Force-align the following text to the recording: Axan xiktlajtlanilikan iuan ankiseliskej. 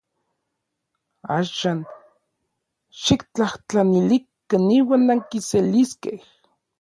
Axan 1.37 1.79
xiktlajtlanilikan 3.01 4.65
iuan 4.79 5.03
ankiseliskej. 5.17 6.17